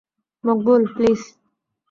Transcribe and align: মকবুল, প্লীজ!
মকবুল, 0.43 0.81
প্লীজ! 0.95 1.21